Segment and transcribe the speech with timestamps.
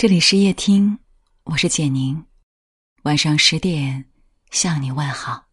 [0.00, 0.96] 这里是夜听，
[1.44, 2.24] 我是简宁。
[3.02, 4.02] 晚上十点
[4.50, 5.44] 向你问好。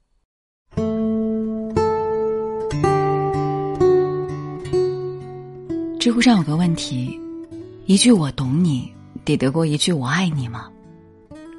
[6.00, 7.20] 知乎上有个问题：
[7.88, 8.90] 一句“我懂你”
[9.26, 10.72] 抵得过一句“我爱你”吗？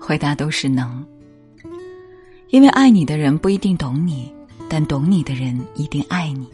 [0.00, 1.06] 回答都是能。
[2.48, 4.32] 因为爱你的人不一定懂你，
[4.66, 6.48] 但懂你的人一定爱你。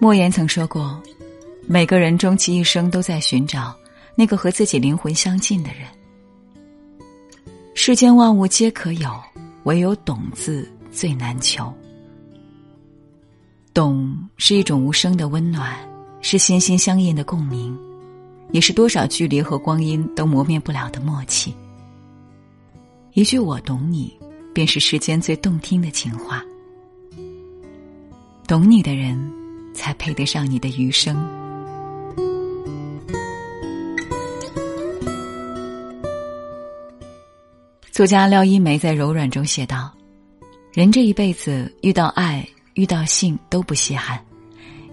[0.00, 1.00] 莫言曾说过
[1.68, 3.72] ：“每个人终其一生都在寻找。”
[4.18, 5.86] 那个和自己灵魂相近的人，
[7.72, 9.08] 世间万物皆可有，
[9.62, 11.72] 唯有“懂”字最难求。
[13.72, 15.72] 懂是一种无声的温暖，
[16.20, 17.78] 是心心相印的共鸣，
[18.50, 21.54] 也是多少距离和光阴都磨灭不了的默契。
[23.12, 24.12] 一句“我懂你”，
[24.52, 26.44] 便是世间最动听的情话。
[28.48, 29.16] 懂你的人，
[29.72, 31.16] 才配得上你的余生。
[37.98, 39.90] 作家廖一梅在《柔软》中写道
[40.72, 44.16] ：“人这一辈子遇到爱、遇到性都不稀罕，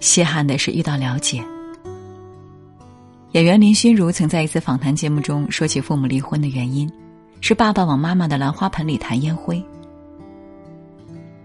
[0.00, 1.40] 稀罕的是遇到了解。”
[3.30, 6.90] 演员林心如曾在一次访谈节目中说起父母离婚的原因，
[7.40, 9.62] 是爸爸往妈妈的兰花盆里弹烟灰。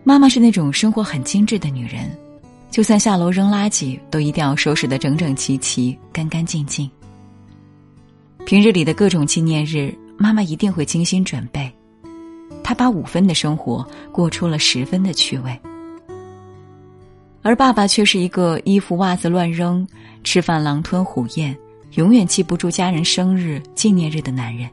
[0.03, 2.09] 妈妈是那种生活很精致的女人，
[2.71, 6.89] 就算下楼扔垃圾，都一定要收拾得整整齐齐、干干净净。
[8.47, 9.95] 平日里的各种纪念日。
[10.21, 11.73] 妈妈一定会精心准备，
[12.63, 15.59] 她把五分的生活过出了十分的趣味，
[17.41, 19.85] 而爸爸却是一个衣服袜子乱扔、
[20.23, 21.57] 吃饭狼吞虎咽、
[21.95, 24.69] 永远记不住家人生日纪念日的男人。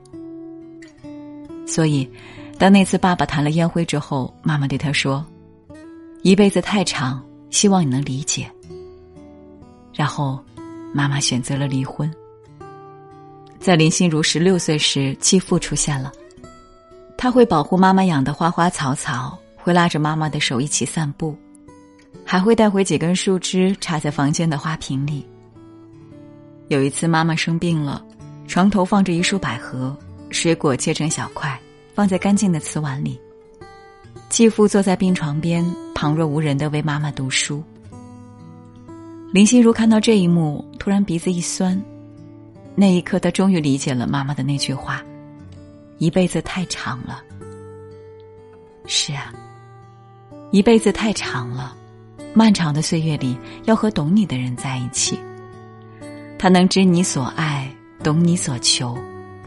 [1.67, 2.07] 所以，
[2.59, 5.25] 当那次爸爸弹了烟灰之后，妈妈对他说
[6.21, 8.47] ：“一辈子太长，希望你能理解。”
[9.97, 10.39] 然后，
[10.93, 12.13] 妈妈选择了离婚。
[13.61, 16.13] 在林心如十六岁时，继父出现了。
[17.17, 21.37] 他会保护妈妈养的花花草草，会拉着妈妈的手一起散步，
[22.25, 25.27] 还会带回几根树枝插在房间的花瓶里。
[26.69, 28.05] 有一次妈妈生病了，
[28.47, 29.97] 床头放着一束百合，
[30.31, 31.59] 水果切成小块，
[31.95, 33.19] 放在干净的瓷碗里。
[34.29, 37.63] 继父坐在病床边，旁若无人的为妈妈读书。
[39.33, 41.83] 林心如看到这一幕，突然鼻子一酸。
[42.81, 45.03] 那一刻，他终于理解了妈妈的那句话
[45.99, 47.21] ：“一辈子太长了。”
[48.87, 49.35] 是啊，
[50.53, 51.77] 一辈子太长了，
[52.33, 55.19] 漫长的岁月里，要和懂你的人在一起。
[56.39, 57.69] 他能知你所爱，
[58.05, 58.97] 懂你所求，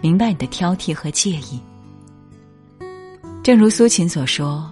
[0.02, 1.58] 明白你的挑剔和介意。
[3.42, 4.70] 正如苏秦所说：“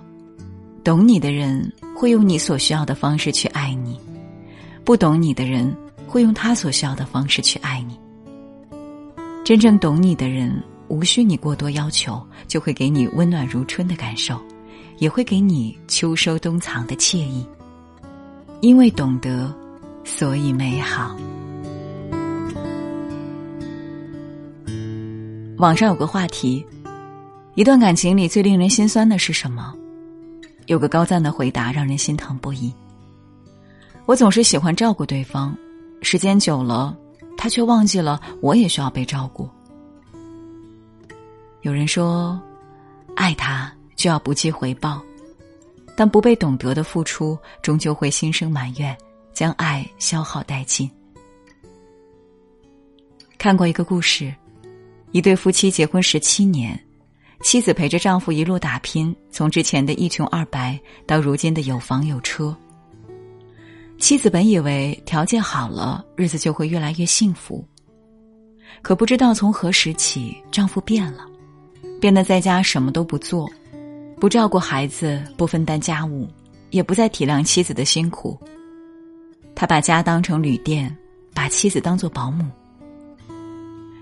[0.83, 3.97] 懂你的人会用你所需要的方式去爱你，
[4.83, 5.73] 不懂你的人
[6.05, 7.97] 会用他所需要的方式去爱你。”
[9.49, 14.39] 真正懂你的人，无需你过多要求，就会给你温暖如春的感受，
[14.99, 17.43] 也会给你秋收冬藏的惬意。
[18.61, 19.51] 因为懂得，
[20.03, 21.17] 所以美好。
[25.57, 26.63] 网上有个话题：
[27.55, 29.73] 一段感情里最令人心酸的是什么？
[30.67, 32.71] 有个高赞的回答让人心疼不已。
[34.05, 35.57] 我总是喜欢照顾对方，
[36.03, 36.95] 时间久了。
[37.41, 39.49] 他却忘记了，我也需要被照顾。
[41.61, 42.37] 有人说，
[43.15, 45.01] 爱他就要不计回报，
[45.95, 48.95] 但不被懂得的付出，终究会心生埋怨，
[49.33, 50.91] 将爱消耗殆尽。
[53.37, 54.35] 看过一个故事，
[55.13, 56.77] 一对夫妻结婚十七年，
[57.41, 60.77] 妻子陪着丈夫一路打拼，从之前的一穷二白
[61.07, 62.53] 到如今的有房有车。
[63.99, 67.63] 妻子本以为条件好了，日子就会越来越幸福。
[68.81, 71.25] 可不知道从何时起，丈夫变了，
[71.99, 73.47] 变得在家什么都不做，
[74.17, 76.27] 不照顾孩子，不分担家务，
[76.69, 78.39] 也不再体谅妻子的辛苦。
[79.53, 80.95] 他把家当成旅店，
[81.33, 82.45] 把妻子当做保姆。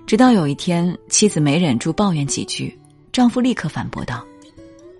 [0.05, 2.77] 直到有一天，妻子没忍住抱怨几句，
[3.11, 4.23] 丈夫立刻反驳道：“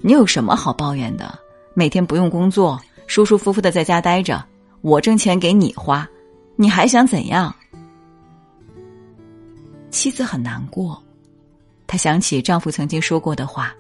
[0.01, 1.37] 你有什么好抱怨的？
[1.75, 4.43] 每天不用工作，舒舒服服的在家待着。”
[4.87, 6.07] 我挣钱给你花，
[6.55, 7.53] 你还想怎样？
[9.91, 11.03] 妻子很难过，
[11.85, 13.75] 她想起丈夫曾经说过的话：“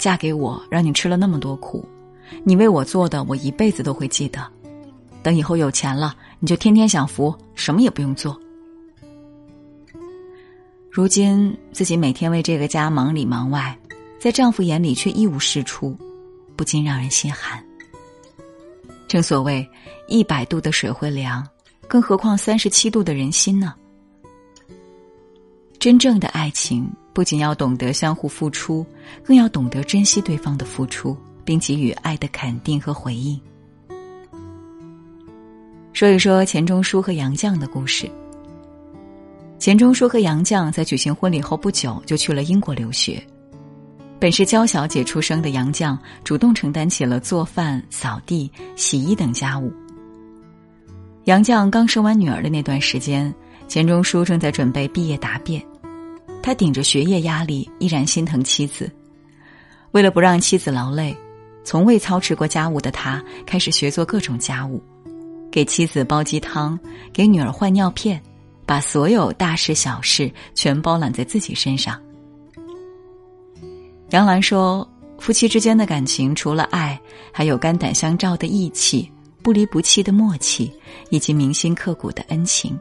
[0.00, 1.86] 嫁给我，让你吃了那么多苦，
[2.44, 4.42] 你为我做的，我一辈子都会记得。
[5.22, 8.34] 等以后有钱了，你就天天享福，什么也不用做。”
[10.90, 13.78] 如今自己每天为这个家忙里忙外，
[14.18, 15.94] 在丈夫眼里却一无是处，
[16.56, 17.62] 不禁让人心寒。
[19.12, 19.68] 正所谓，
[20.08, 21.46] 一百度的水会凉，
[21.86, 23.74] 更何况三十七度的人心呢？
[25.78, 28.86] 真正的爱情不仅要懂得相互付出，
[29.22, 31.14] 更要懂得珍惜对方的付出，
[31.44, 33.38] 并给予爱的肯定和回应。
[35.92, 38.10] 说一说钱钟书和杨绛的故事。
[39.58, 43.22] 钱钟书和杨绛在举行婚礼后不久就去了英国留学。
[44.22, 49.72] 本是娇小姐出生的杨绛，主动承担起了做饭、扫地、洗衣等家务。
[51.24, 53.34] 杨绛刚生完女儿的那段时间，
[53.66, 55.60] 钱钟书正在准备毕业答辩，
[56.40, 58.88] 他顶着学业压力，依然心疼妻子。
[59.90, 61.12] 为了不让妻子劳累，
[61.64, 64.80] 从未操持过家务的他，开始学做各种家务。
[65.50, 66.78] 给妻子煲鸡汤，
[67.12, 68.22] 给女儿换尿片，
[68.64, 72.00] 把所有大事小事全包揽在自己身上。
[74.12, 74.86] 杨澜说
[75.18, 77.00] ：“夫妻之间的感情，除了爱，
[77.32, 79.10] 还有肝胆相照的义气、
[79.42, 80.70] 不离不弃的默契，
[81.08, 82.78] 以及铭心刻骨的恩情。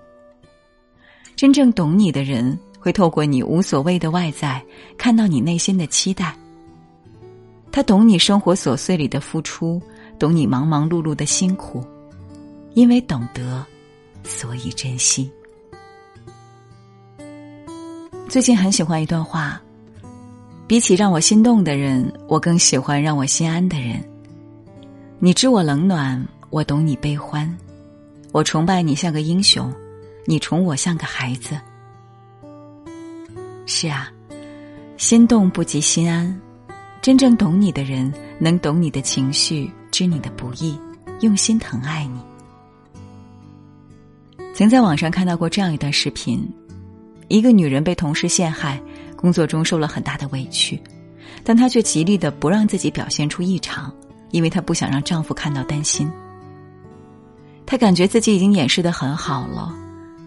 [1.37, 4.61] 真正懂你的人，会透过你无所谓的外在，
[4.97, 6.35] 看到你内心的期待。
[7.71, 9.81] 他懂你生活琐碎里的付出，
[10.19, 11.81] 懂你忙忙碌碌的辛苦。”
[12.75, 13.65] 因为懂得，
[14.25, 15.31] 所以珍惜。
[18.27, 19.61] 最近很喜欢一段话：
[20.71, 24.01] 比起让我心动的人，我更喜欢让我心安的人。
[25.19, 27.57] 你知我冷暖，我懂你悲欢。
[28.31, 29.69] 我崇拜你像个英雄，
[30.25, 31.59] 你宠我像个孩子。
[33.65, 34.09] 是啊，
[34.95, 36.39] 心动不及心安。
[37.01, 38.09] 真正懂你的人，
[38.39, 40.79] 能懂你的情绪，知你的不易，
[41.19, 42.21] 用心疼爱你。
[44.53, 46.49] 曾在网上看到过这样一段视频：
[47.27, 48.81] 一个女人被同事陷害，
[49.21, 50.81] 工作中受了很大的委屈，
[51.43, 53.93] 但她却极力的不让自己表现出异常，
[54.31, 56.11] 因为她不想让丈夫看到担心。
[57.65, 59.73] 她感觉自己已经掩饰的很好了，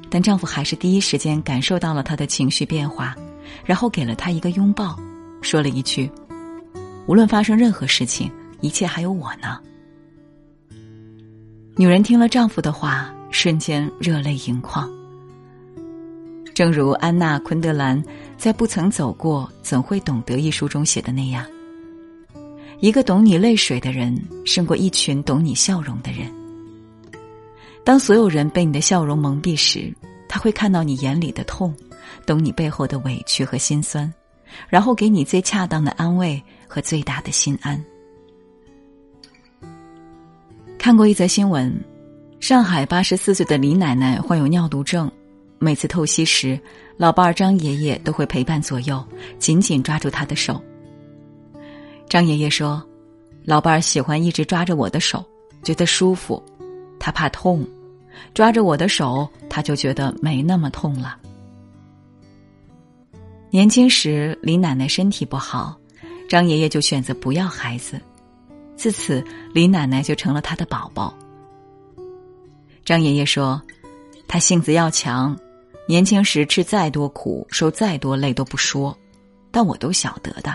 [0.08, 3.14] 但丈夫还是第一时间感受到了她的情绪变化，
[3.64, 4.96] 然后给了她一个拥抱，
[5.42, 6.10] 说了一句
[7.06, 8.30] ：“无论发生任何事情，
[8.60, 9.58] 一切还有我呢。”
[11.76, 13.12] 女人听了丈夫的话。
[13.34, 14.88] 瞬间热泪盈眶。
[16.54, 18.00] 正如安娜·昆德兰
[18.38, 21.44] 在《不曾走过，怎会懂得》一书中写的那样
[22.78, 24.16] ：“一个懂你泪水的人，
[24.46, 26.32] 胜过一群懂你笑容的人。
[27.82, 29.92] 当所有人被你的笑容蒙蔽时，
[30.28, 31.74] 他会看到你眼里的痛，
[32.24, 34.10] 懂你背后的委屈和心酸，
[34.68, 37.84] 然后给你最恰当的安慰和最大的心安。”
[40.78, 41.74] 看过一则新闻。
[42.40, 45.10] 上海八十四岁的李奶奶患有尿毒症，
[45.64, 46.60] 每次透析时，
[46.98, 49.02] 老伴儿张爷爷都会陪伴左右，
[49.38, 50.62] 紧紧抓住他的手。
[52.06, 52.84] 张爷爷说
[53.46, 55.24] ：“老伴儿喜欢一直抓着我的手，
[55.62, 56.36] 觉得舒服；
[57.00, 57.66] 他怕痛，
[58.34, 61.16] 抓着我的手，他就觉得没那么痛了。”
[63.48, 65.74] 年轻时，李奶奶身体不好，
[66.28, 67.98] 张爷爷就选择不要孩子，
[68.76, 69.24] 自此，
[69.54, 71.16] 李奶奶就成了他的宝宝。
[72.84, 73.62] 张爷爷说
[74.28, 75.34] ：“他性子要强，
[75.86, 78.96] 年轻时吃再多苦，受再多累都不说，
[79.50, 80.54] 但我都晓得的。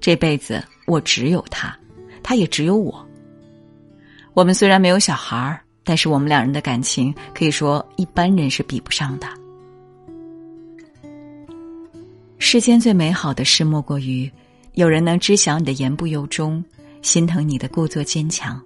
[0.00, 1.76] 这辈子我只有他，
[2.22, 3.06] 他也只有我。
[4.32, 9.28] 我们虽然没有小孩儿，但是我们两人的感情可以说一般人是比不上的。
[12.38, 14.30] 世间最美好的事，莫过于
[14.72, 16.62] 有人能知晓你的言不由衷，
[17.00, 18.60] 心疼你的故作坚强。”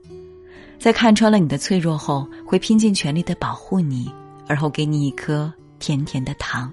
[0.81, 4.11] 在看穿了你的脆弱后，会拼尽全力的保护你，
[4.47, 6.73] 而后给你一颗甜甜的糖。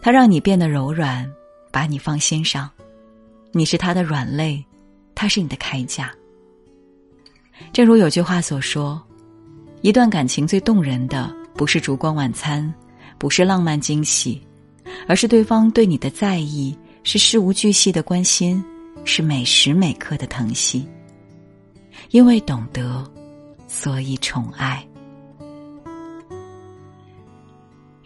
[0.00, 1.30] 他让你变得柔软，
[1.72, 2.70] 把你放心上，
[3.52, 4.64] 你是他的软肋，
[5.14, 6.12] 他是你的铠甲。
[7.72, 9.02] 正如有句话所说
[9.80, 12.72] ：“一段感情最动人的，不是烛光晚餐，
[13.16, 14.42] 不是浪漫惊喜，
[15.06, 18.62] 而是对方对你的在意，是事无巨细的关心，
[19.04, 20.86] 是每时每刻的疼惜。”
[22.10, 23.08] 因为懂得，
[23.66, 24.86] 所以宠爱。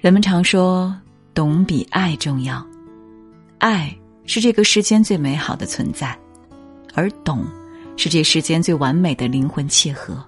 [0.00, 0.94] 人们常说，
[1.34, 2.64] 懂比爱重要。
[3.58, 3.92] 爱
[4.26, 6.16] 是这个世间最美好的存在，
[6.94, 7.44] 而懂，
[7.96, 10.24] 是这世间最完美的灵魂契合。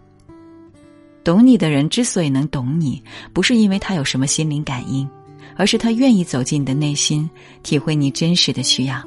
[1.23, 3.01] 懂你的人之所以能懂你，
[3.33, 5.09] 不是因为他有什么心灵感应，
[5.57, 7.31] 而是他愿意走进你的内心，
[7.63, 9.01] 体会你真实的需要。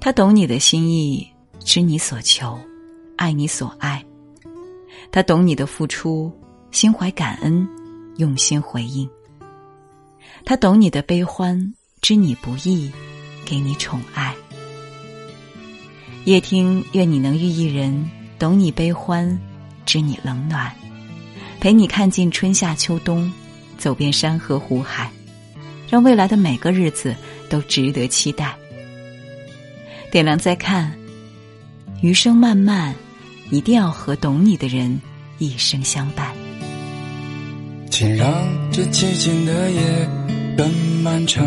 [0.00, 1.26] 他懂你的心意，
[1.58, 2.58] 知你所求。
[3.16, 4.02] 爱你所爱，
[5.10, 6.32] 他懂你的付出，
[6.70, 7.66] 心怀感恩，
[8.16, 9.08] 用心回应。
[10.44, 12.90] 他懂你的悲欢，知你不易，
[13.44, 14.34] 给你宠爱。
[16.24, 19.38] 夜听，愿你能遇一人，懂你悲欢，
[19.84, 20.74] 知你冷暖，
[21.60, 23.32] 陪你看尽春夏秋冬，
[23.78, 25.10] 走遍山河湖海，
[25.88, 27.14] 让未来的每个日子
[27.48, 28.56] 都值得期待。
[30.10, 30.96] 点亮再看，
[32.02, 32.94] 余生漫漫，
[33.50, 35.00] 一定要和懂你的人
[35.38, 36.45] 一生相伴。
[37.98, 38.30] 请让
[38.70, 39.80] 这寂静的夜
[40.54, 40.70] 更
[41.02, 41.42] 漫长。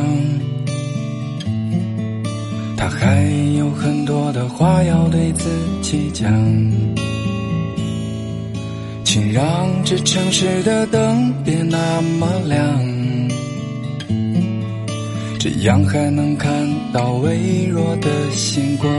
[2.75, 3.21] 他还
[3.55, 5.47] 有很多的话要对自
[5.83, 6.27] 己讲。
[9.03, 12.57] 请让这城市的灯别那么亮，
[15.37, 16.51] 这样还能看
[16.91, 18.89] 到微弱的星光。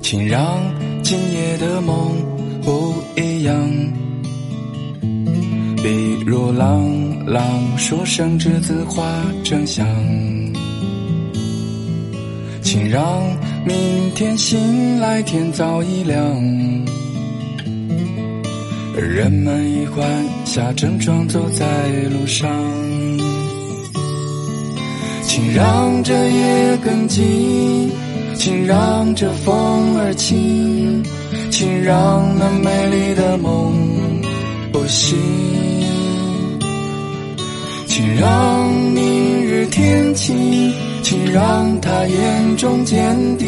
[0.00, 0.58] 请让
[1.02, 2.16] 今夜的梦
[6.26, 6.86] 如朗
[7.26, 9.86] 朗书声栀子花正香。
[12.62, 13.02] 请让
[13.64, 16.20] 明天醒来天早已亮。
[18.94, 20.06] 人们已换
[20.44, 21.66] 下正装走在
[22.10, 22.48] 路上，
[25.22, 27.90] 请让这夜更静，
[28.34, 31.02] 请让这风儿轻，
[31.50, 33.72] 请让那美丽的梦
[34.70, 35.16] 不醒，
[38.00, 43.46] 请让明日天晴，请让他眼中坚定，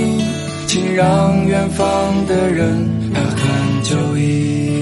[0.67, 1.87] 请让远方
[2.27, 4.82] 的人他看就已。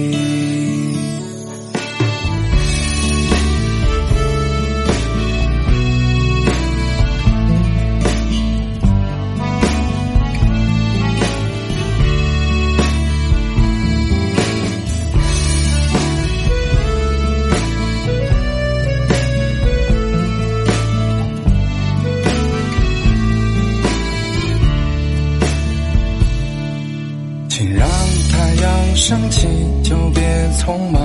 [30.71, 31.01] 匆忙，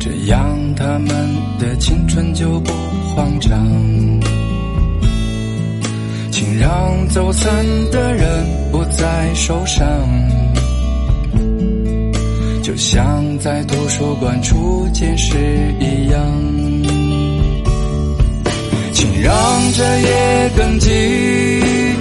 [0.00, 1.08] 这样他们
[1.60, 2.72] 的青春就不
[3.14, 3.56] 慌张。
[6.32, 9.86] 请让走散的人不再受伤，
[12.60, 15.38] 就像在图书馆初见时
[15.78, 16.20] 一样。
[18.92, 19.32] 请让
[19.76, 20.90] 这夜更静，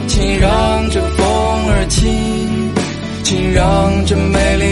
[0.07, 2.09] 请让这风儿轻。
[3.21, 4.68] 请让这美丽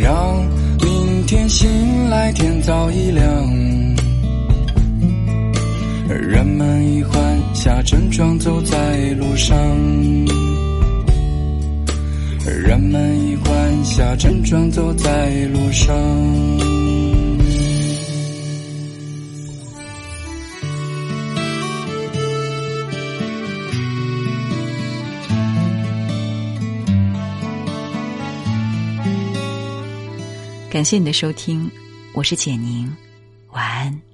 [0.00, 0.46] 让
[0.80, 3.24] 明天醒来天早已亮。
[6.08, 9.56] 人们已换下正装走在路上，
[12.44, 16.71] 人们已换下正装走在路上。
[30.72, 31.70] 感谢你的收听，
[32.14, 32.90] 我是简宁，
[33.50, 34.11] 晚安。